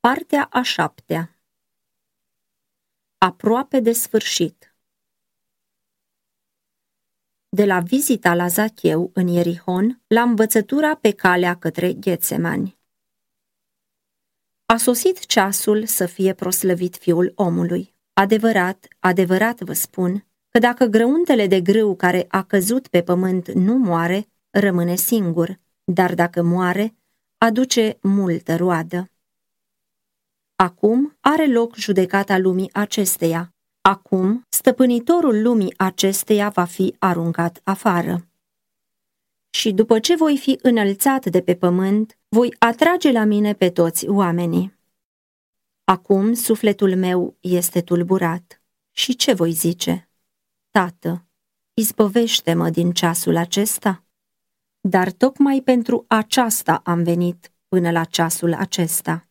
[0.00, 1.38] Partea a șaptea
[3.18, 4.74] Aproape de sfârșit
[7.48, 12.78] De la vizita la Zacheu în Ierihon, la învățătura pe calea către Ghețemani.
[14.66, 17.94] A sosit ceasul să fie proslăvit fiul omului.
[18.12, 23.76] Adevărat, adevărat vă spun, că dacă grăuntele de grâu care a căzut pe pământ nu
[23.76, 26.94] moare, rămâne singur, dar dacă moare,
[27.38, 29.10] aduce multă roadă.
[30.60, 33.54] Acum are loc judecata lumii acesteia.
[33.80, 38.28] Acum, stăpânitorul lumii acesteia va fi aruncat afară.
[39.50, 44.08] Și după ce voi fi înălțat de pe pământ, voi atrage la mine pe toți
[44.08, 44.78] oamenii.
[45.84, 48.62] Acum sufletul meu este tulburat.
[48.90, 50.08] Și ce voi zice?
[50.70, 51.26] Tată,
[51.74, 54.04] izbăvește-mă din ceasul acesta?
[54.80, 59.24] Dar tocmai pentru aceasta am venit până la ceasul acesta.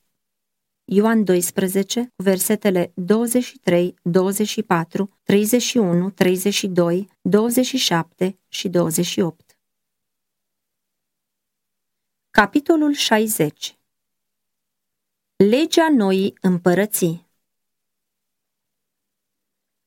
[0.92, 9.58] Ioan 12, versetele 23, 24, 31, 32, 27 și 28.
[12.30, 13.78] Capitolul 60
[15.36, 17.28] Legea noii împărății.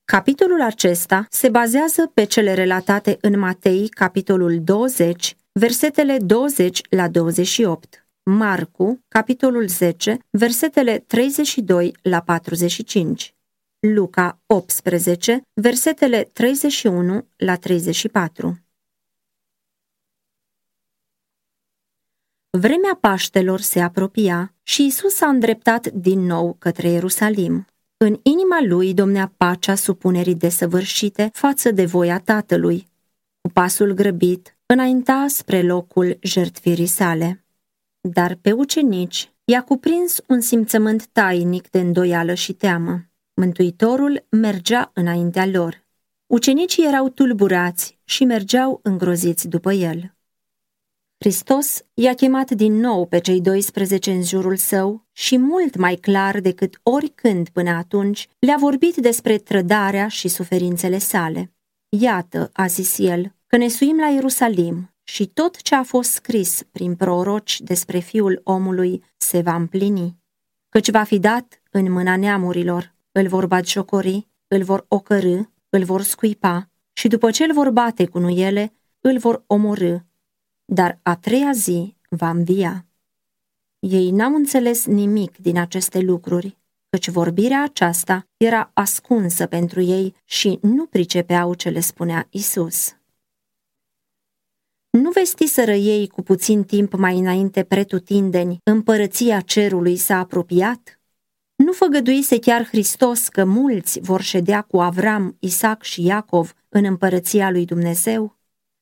[0.05, 8.02] Capitolul acesta se bazează pe cele relatate în Matei, capitolul 20, versetele 20 la 28,
[8.25, 13.34] Marcu, capitolul 10, versetele 32 la 45,
[13.78, 18.59] Luca 18, versetele 31 la 34.
[22.50, 27.67] Vremea Paștelor se apropia și Isus s-a îndreptat din nou către Ierusalim.
[27.97, 32.87] În inima lui domnea pacea supunerii desăvârșite față de voia Tatălui.
[33.41, 37.37] Cu pasul grăbit, înainta spre locul jertfirii sale.
[38.08, 43.00] Dar pe ucenici i-a cuprins un simțământ tainic de îndoială și teamă.
[43.34, 45.84] Mântuitorul mergea înaintea lor.
[46.27, 50.15] Ucenicii erau tulburați și mergeau îngroziți după el.
[51.19, 56.41] Hristos i-a chemat din nou pe cei 12 în jurul său și mult mai clar
[56.41, 61.53] decât oricând până atunci le-a vorbit despre trădarea și suferințele sale.
[61.88, 66.62] Iată, a zis el, că ne suim la Ierusalim și tot ce a fost scris
[66.70, 70.16] prin proroci despre fiul omului se va împlini,
[70.68, 76.02] căci va fi dat în mâna neamurilor, îl vor batjocori, îl vor ocărâ, îl vor
[76.02, 79.96] scuipa și după ce îl vor bate cu nuiele, îl vor omorâ
[80.72, 82.86] dar a treia zi va învia.
[83.78, 86.58] Ei n-au înțeles nimic din aceste lucruri,
[86.88, 92.96] căci vorbirea aceasta era ascunsă pentru ei și nu pricepeau ce le spunea Isus.
[94.98, 101.00] Nu vestiseră ei cu puțin timp mai înainte pretutindeni, împărăția cerului s-a apropiat?
[101.54, 107.50] Nu făgăduise chiar Hristos că mulți vor ședea cu Avram, Isaac și Iacov în împărăția
[107.50, 108.38] lui Dumnezeu?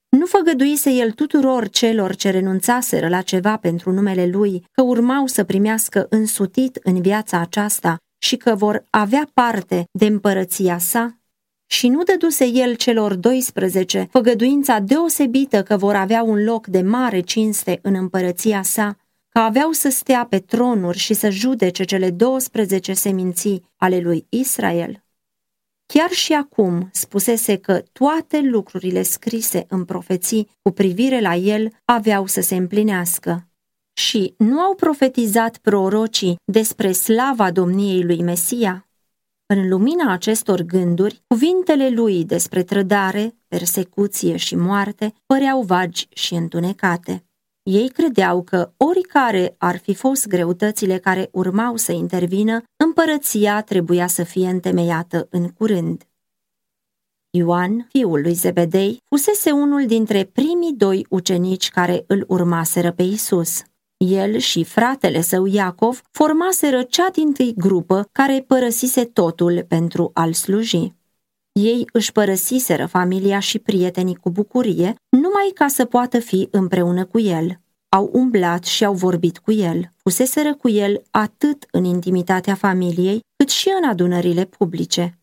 [0.09, 5.44] Nu făgăduise el tuturor celor ce renunțaseră la ceva pentru numele lui că urmau să
[5.44, 11.19] primească însutit în viața aceasta și că vor avea parte de împărăția sa?
[11.72, 17.20] Și nu dăduse el celor 12 făgăduința deosebită că vor avea un loc de mare
[17.20, 18.97] cinste în împărăția sa,
[19.28, 25.04] că aveau să stea pe tronuri și să judece cele 12 seminții ale lui Israel?
[25.86, 32.26] Chiar și acum spusese că toate lucrurile scrise în profeții cu privire la el aveau
[32.26, 33.48] să se împlinească.
[33.92, 38.90] Și nu au profetizat prorocii despre slava domniei lui Mesia?
[39.53, 47.25] În lumina acestor gânduri, cuvintele lui despre trădare, persecuție și moarte păreau vagi și întunecate.
[47.62, 54.22] Ei credeau că oricare ar fi fost greutățile care urmau să intervină, împărăția trebuia să
[54.22, 56.09] fie întemeiată în curând.
[57.31, 63.62] Ioan, fiul lui Zebedei, fusese unul dintre primii doi ucenici care îl urmaseră pe Isus.
[64.06, 70.32] El și fratele său Iacov formaseră cea din tâi grupă care părăsise totul pentru a-l
[70.32, 70.93] sluji.
[71.52, 77.20] Ei își părăsiseră familia și prietenii cu bucurie, numai ca să poată fi împreună cu
[77.20, 77.61] el.
[77.88, 83.49] Au umblat și au vorbit cu el, fuseseră cu el atât în intimitatea familiei, cât
[83.49, 85.19] și în adunările publice.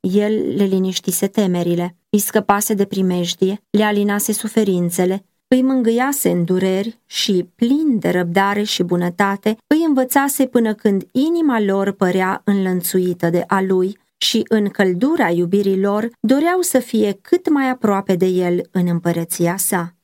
[0.00, 5.24] El le liniștise temerile, îi scăpase de primejdie, le alinase suferințele,
[5.54, 11.60] îi mângâiase în dureri și, plin de răbdare și bunătate, îi învățase până când inima
[11.60, 17.48] lor părea înlănțuită de a lui și în căldura iubirii lor doreau să fie cât
[17.48, 19.94] mai aproape de el în împărăția sa.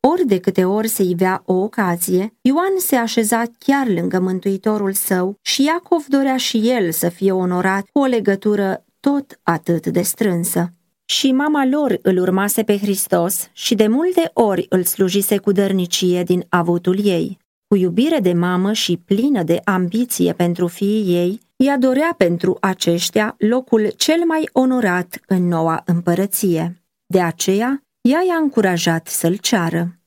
[0.00, 5.38] Ori de câte ori se ivea o ocazie, Ioan se așeza chiar lângă Mântuitorul său
[5.42, 10.70] și Iacov dorea și el să fie onorat cu o legătură tot atât de strânsă.
[11.16, 16.22] Și mama lor îl urmase pe Hristos și de multe ori îl slujise cu dărnicie
[16.22, 17.38] din avutul ei.
[17.68, 23.34] Cu iubire de mamă și plină de ambiție pentru fiii ei, ea dorea pentru aceștia
[23.38, 26.82] locul cel mai onorat în noua împărăție.
[27.06, 29.98] De aceea, ea i-a încurajat să-l ceară.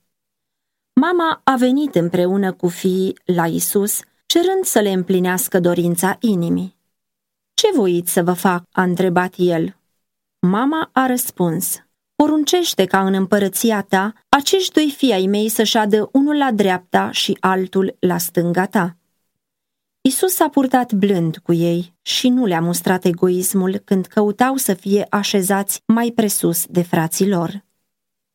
[0.94, 6.77] Mama a venit împreună cu fiii la Isus, cerând să le împlinească dorința inimii.
[7.54, 9.75] Ce voiți să vă fac?" a întrebat el.
[10.39, 16.10] Mama a răspuns, poruncește ca în împărăția ta acești doi fii ai mei să șadă
[16.12, 18.98] unul la dreapta și altul la stânga ta.
[20.01, 25.06] Isus s-a purtat blând cu ei și nu le-a mustrat egoismul când căutau să fie
[25.10, 27.66] așezați mai presus de frații lor.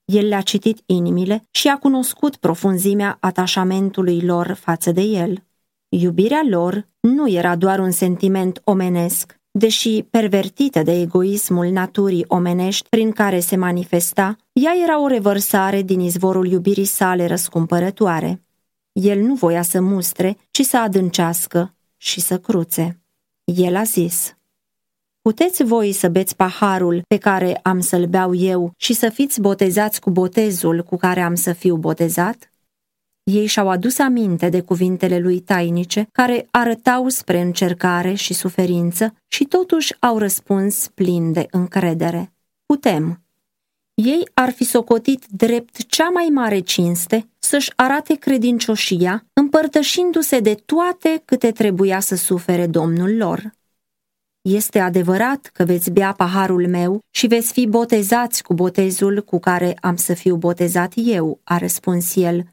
[0.04, 5.44] El le-a citit inimile și a cunoscut profunzimea atașamentului lor față de el.
[5.88, 13.12] Iubirea lor nu era doar un sentiment omenesc, deși pervertită de egoismul naturii omenești prin
[13.12, 18.42] care se manifesta, ea era o revărsare din izvorul iubirii sale răscumpărătoare.
[18.92, 23.00] El nu voia să mustre, ci să adâncească și să cruțe.
[23.44, 24.36] El a zis,
[25.22, 30.00] Puteți voi să beți paharul pe care am să-l beau eu și să fiți botezați
[30.00, 32.51] cu botezul cu care am să fiu botezat?
[33.22, 39.44] Ei și-au adus aminte de cuvintele lui tainice, care arătau spre încercare și suferință și
[39.44, 42.32] totuși au răspuns plin de încredere.
[42.66, 43.22] Putem.
[43.94, 51.22] Ei ar fi socotit drept cea mai mare cinste să-și arate credincioșia, împărtășindu-se de toate
[51.24, 53.52] câte trebuia să sufere Domnul lor.
[54.40, 59.76] Este adevărat că veți bea paharul meu și veți fi botezați cu botezul cu care
[59.80, 62.51] am să fiu botezat eu, a răspuns el,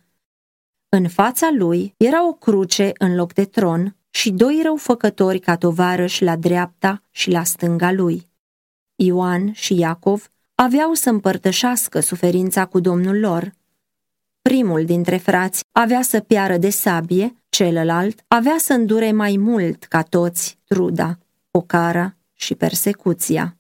[0.90, 6.24] în fața lui era o cruce în loc de tron și doi răufăcători ca tovarăși
[6.24, 8.28] la dreapta și la stânga lui.
[8.96, 13.54] Ioan și Iacov aveau să împărtășească suferința cu domnul lor.
[14.42, 20.02] Primul dintre frați avea să piară de sabie, celălalt avea să îndure mai mult ca
[20.02, 21.18] toți truda,
[21.52, 23.59] pocara și persecuția.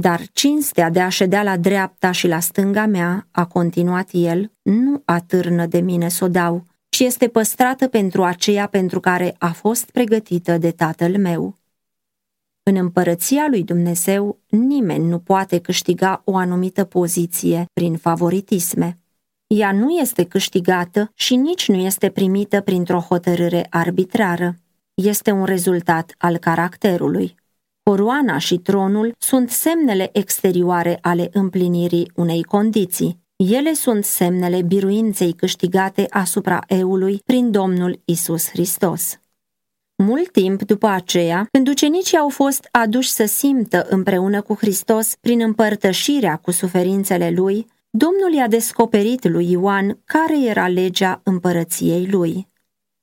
[0.00, 5.02] Dar cinstea de a ședea la dreapta și la stânga mea, a continuat el, nu
[5.04, 9.90] atârnă de mine să o dau, ci este păstrată pentru aceea pentru care a fost
[9.90, 11.56] pregătită de tatăl meu.
[12.62, 18.98] În împărăția lui Dumnezeu, nimeni nu poate câștiga o anumită poziție prin favoritisme.
[19.46, 24.54] Ea nu este câștigată și nici nu este primită printr-o hotărâre arbitrară.
[24.94, 27.34] Este un rezultat al caracterului.
[27.90, 33.18] Coroana și tronul sunt semnele exterioare ale împlinirii unei condiții.
[33.36, 39.18] Ele sunt semnele biruinței câștigate asupra eului prin Domnul Isus Hristos.
[39.96, 45.40] Mult timp după aceea, când ucenicii au fost aduși să simtă împreună cu Hristos prin
[45.40, 52.48] împărtășirea cu suferințele lui, Domnul i-a descoperit lui Ioan care era legea împărăției lui.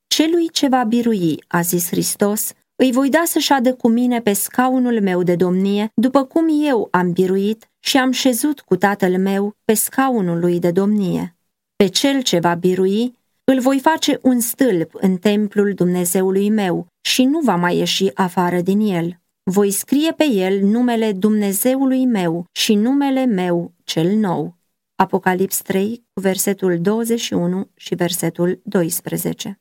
[0.07, 4.33] Celui ce va birui, a zis Hristos, îi voi da să șadă cu mine pe
[4.33, 9.55] scaunul meu de domnie, după cum eu am biruit și am șezut cu tatăl meu
[9.65, 11.35] pe scaunul lui de domnie.
[11.75, 17.23] Pe cel ce va birui, îl voi face un stâlp în templul Dumnezeului meu și
[17.23, 19.19] nu va mai ieși afară din el.
[19.43, 24.55] Voi scrie pe el numele Dumnezeului meu și numele meu cel nou.
[24.95, 29.59] Apocalips 3, versetul 21 și versetul 12.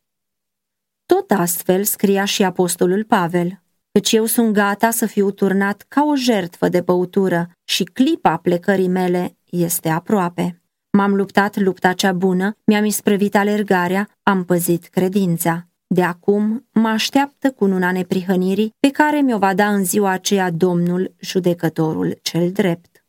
[1.14, 3.62] Tot astfel scria și apostolul Pavel,
[3.92, 8.88] căci eu sunt gata să fiu turnat ca o jertfă de băutură și clipa plecării
[8.88, 10.62] mele este aproape.
[10.90, 15.68] M-am luptat lupta cea bună, mi-am isprăvit alergarea, am păzit credința.
[15.86, 20.50] De acum mă așteaptă cu nuna neprihănirii pe care mi-o va da în ziua aceea
[20.50, 23.04] Domnul, judecătorul cel drept.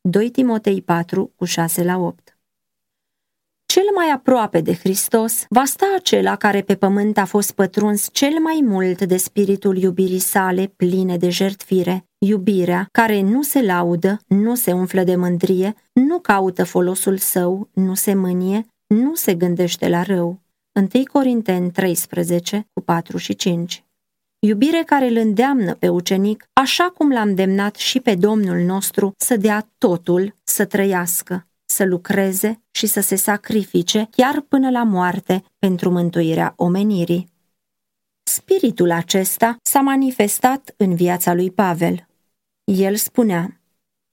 [0.00, 2.27] 2 Timotei 4, cu 6 la 8 cel
[3.94, 8.60] mai aproape de Hristos va sta acela care pe pământ a fost pătruns cel mai
[8.62, 14.72] mult de spiritul iubirii sale pline de jertfire, iubirea care nu se laudă, nu se
[14.72, 20.40] umflă de mândrie, nu caută folosul său, nu se mânie, nu se gândește la rău.
[20.94, 23.82] 1 Corinteni 13, cu 4 și 5
[24.40, 29.36] Iubire care îl îndeamnă pe ucenic, așa cum l-a îndemnat și pe Domnul nostru să
[29.36, 35.90] dea totul să trăiască să lucreze și să se sacrifice chiar până la moarte pentru
[35.90, 37.28] mântuirea omenirii.
[38.22, 42.08] Spiritul acesta s-a manifestat în viața lui Pavel.
[42.64, 43.60] El spunea,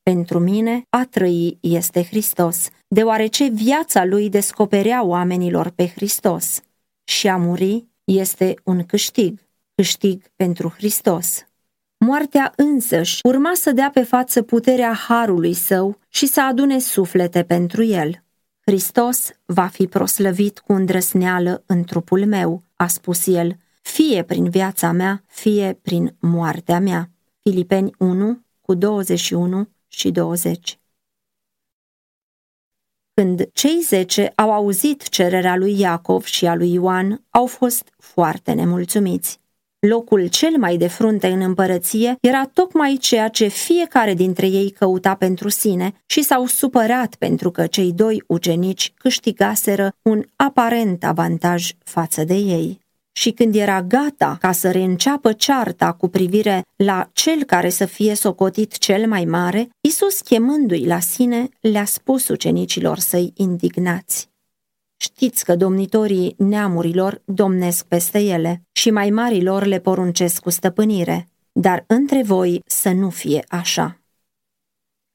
[0.03, 6.61] Pentru mine, a trăi este Hristos, deoarece viața lui descoperea oamenilor pe Hristos.
[7.03, 9.39] Și a muri este un câștig,
[9.75, 11.45] câștig pentru Hristos.
[11.97, 17.83] Moartea însăși urma să dea pe față puterea harului său și să adune suflete pentru
[17.83, 18.23] el.
[18.65, 24.91] Hristos va fi proslăvit cu îndrăsneală în trupul meu, a spus el, fie prin viața
[24.91, 27.09] mea, fie prin moartea mea.
[27.41, 30.79] Filipeni 1 cu 21 și 20
[33.13, 38.53] Când cei zece au auzit cererea lui Iacov și a lui Ioan, au fost foarte
[38.53, 39.39] nemulțumiți.
[39.79, 45.15] Locul cel mai de frunte în împărăție era tocmai ceea ce fiecare dintre ei căuta
[45.15, 52.23] pentru sine și s-au supărat pentru că cei doi ucenici câștigaseră un aparent avantaj față
[52.23, 52.83] de ei.
[53.11, 58.13] Și când era gata ca să reînceapă cearta cu privire la cel care să fie
[58.13, 64.29] socotit cel mai mare, Isus chemându-i la sine, le-a spus ucenicilor săi indignați.
[65.05, 71.83] Știți că domnitorii neamurilor domnesc peste ele și mai marilor le poruncesc cu stăpânire, dar
[71.87, 73.99] între voi să nu fie așa.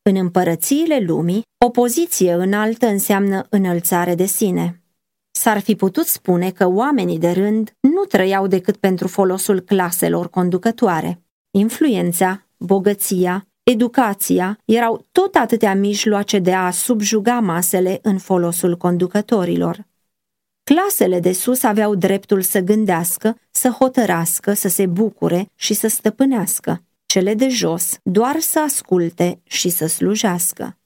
[0.02, 4.82] În împărățiile lumii, o poziție înaltă înseamnă înălțare de sine.
[5.30, 11.22] S-ar fi putut spune că oamenii de rând nu trăiau decât pentru folosul claselor conducătoare.
[11.50, 19.88] Influența, bogăția, educația erau tot atâtea mijloace de a subjuga masele în folosul conducătorilor.
[20.62, 26.82] Clasele de sus aveau dreptul să gândească, să hotărască, să se bucure și să stăpânească.
[27.06, 30.76] Cele de jos doar să asculte și să slujească.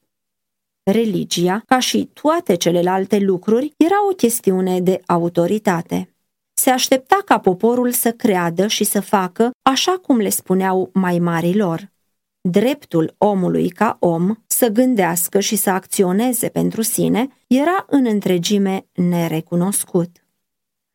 [0.83, 6.15] Religia, ca și toate celelalte lucruri, era o chestiune de autoritate.
[6.53, 11.93] Se aștepta ca poporul să creadă și să facă așa cum le spuneau mai marilor
[12.49, 20.09] dreptul omului ca om să gândească și să acționeze pentru sine era în întregime nerecunoscut.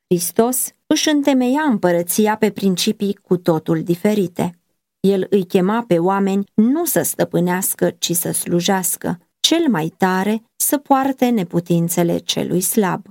[0.07, 4.61] Hristos își întemeia împărăția pe principii cu totul diferite.
[5.01, 10.79] El îi chema pe oameni nu să stăpânească, ci să slujească, cel mai tare să
[10.79, 13.07] poarte neputințele celui slab.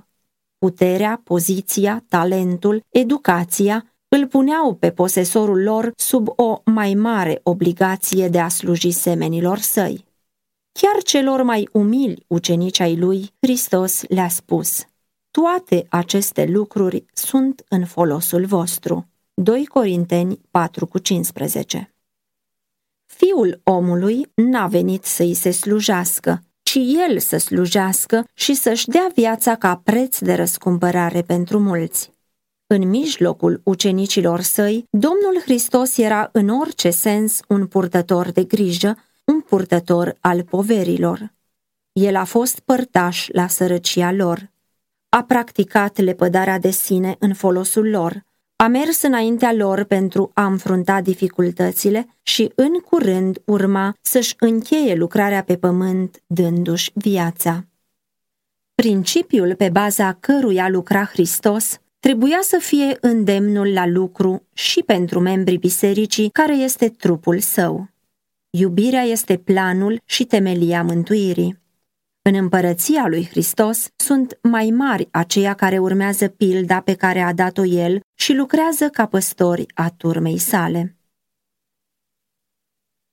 [0.58, 8.40] Puterea, poziția, talentul, educația îl puneau pe posesorul lor sub o mai mare obligație de
[8.40, 10.04] a sluji semenilor săi.
[10.72, 14.84] Chiar celor mai umili ucenici ai lui, Hristos le-a spus,
[15.30, 19.08] toate aceste lucruri sunt în folosul vostru.
[19.34, 20.40] 2 Corinteni
[21.78, 21.90] 4,15
[23.06, 29.56] Fiul omului n-a venit să-i se slujească, ci el să slujească și să-și dea viața
[29.56, 32.19] ca preț de răscumpărare pentru mulți.
[32.72, 39.40] În mijlocul ucenicilor săi, Domnul Hristos era în orice sens un purtător de grijă, un
[39.40, 41.32] purtător al poverilor.
[41.92, 44.50] El a fost părtaș la sărăcia lor.
[45.08, 48.24] A practicat lepădarea de sine în folosul lor,
[48.56, 55.42] a mers înaintea lor pentru a înfrunta dificultățile și în curând urma să-și încheie lucrarea
[55.42, 57.64] pe pământ dându-și viața.
[58.74, 65.58] Principiul pe baza căruia lucra Hristos trebuia să fie îndemnul la lucru și pentru membrii
[65.58, 67.88] bisericii care este trupul său.
[68.50, 71.58] Iubirea este planul și temelia mântuirii.
[72.22, 77.64] În împărăția lui Hristos sunt mai mari aceia care urmează pilda pe care a dat-o
[77.64, 80.94] el și lucrează ca păstori a turmei sale.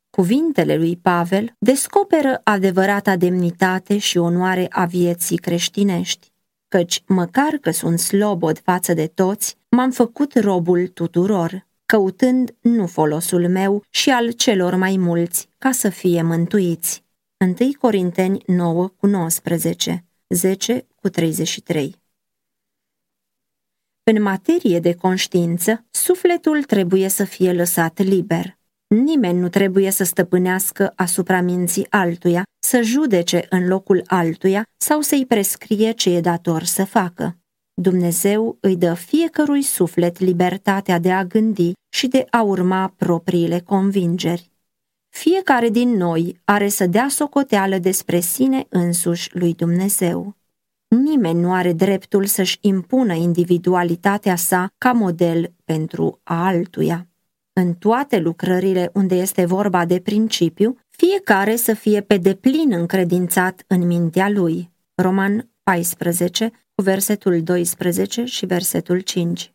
[0.10, 6.32] Cuvintele lui Pavel descoperă adevărata demnitate și onoare a vieții creștinești
[6.67, 13.50] căci, măcar că sunt slobod față de toți, m-am făcut robul tuturor, căutând nu folosul
[13.50, 17.03] meu și al celor mai mulți, ca să fie mântuiți.
[17.59, 21.95] 1 Corinteni 9 cu 19, 10 cu 33
[24.03, 28.56] În materie de conștiință, sufletul trebuie să fie lăsat liber.
[28.88, 35.25] Nimeni nu trebuie să stăpânească asupra minții altuia, să judece în locul altuia sau să-i
[35.25, 37.38] prescrie ce e dator să facă.
[37.74, 44.51] Dumnezeu îi dă fiecărui suflet libertatea de a gândi și de a urma propriile convingeri.
[45.10, 50.36] Fiecare din noi are să dea socoteală despre sine însuși lui Dumnezeu.
[50.88, 57.08] Nimeni nu are dreptul să-și impună individualitatea sa ca model pentru a altuia
[57.59, 63.87] în toate lucrările unde este vorba de principiu, fiecare să fie pe deplin încredințat în
[63.87, 64.71] mintea lui.
[64.95, 69.51] Roman 14, cu versetul 12 și versetul 5.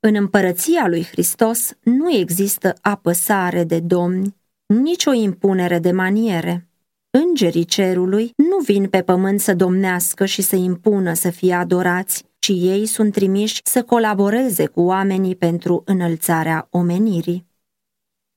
[0.00, 6.68] În împărăția lui Hristos nu există apăsare de domni, nicio impunere de maniere.
[7.10, 12.52] Îngerii cerului nu vin pe pământ să domnească și să impună să fie adorați, ci
[12.52, 17.46] ei sunt trimiși să colaboreze cu oamenii pentru înălțarea omenirii.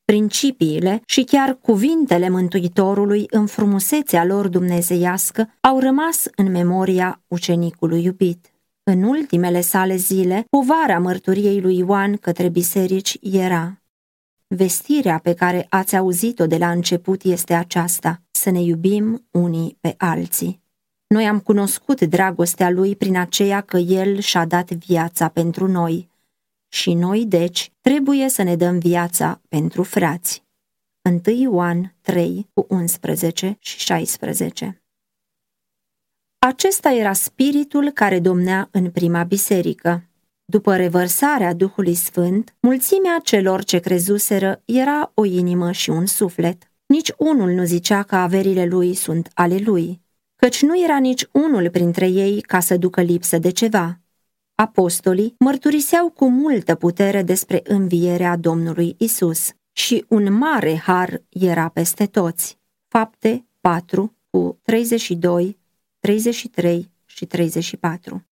[0.06, 8.54] Principiile și chiar cuvintele Mântuitorului în frumusețea lor dumnezeiască au rămas în memoria ucenicului iubit.
[8.84, 13.82] În ultimele sale zile, povara mărturiei lui Ioan către biserici era
[14.48, 19.94] Vestirea pe care ați auzit-o de la început este aceasta, să ne iubim unii pe
[19.98, 20.59] alții.
[21.14, 26.10] Noi am cunoscut dragostea lui prin aceea că el și-a dat viața pentru noi.
[26.68, 30.44] Și noi, deci, trebuie să ne dăm viața pentru frați.
[31.26, 34.84] 1 Ioan 3 cu 11 și 16
[36.40, 40.04] Acesta era spiritul care domnea în prima biserică.
[40.46, 46.72] După revărsarea Duhului Sfânt, mulțimea celor ce crezuseră era o inimă și un suflet.
[46.86, 50.02] Nici unul nu zicea că averile lui sunt ale lui,
[50.40, 54.00] căci nu era nici unul printre ei ca să ducă lipsă de ceva.
[54.56, 62.06] Apostolii mărturiseau cu multă putere despre învierea Domnului Isus și un mare har era peste
[62.06, 62.58] toți.
[62.88, 65.58] Fapte 4 cu 32,
[66.00, 68.29] 33 și 34